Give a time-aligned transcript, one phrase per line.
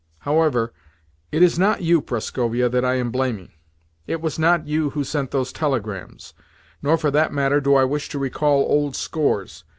[0.21, 0.73] However,
[1.31, 3.51] it is not you, Prascovia, that I am blaming;
[4.07, 6.33] it was not you who sent those telegrams.
[6.81, 9.63] Nor, for that matter, do I wish to recall old scores.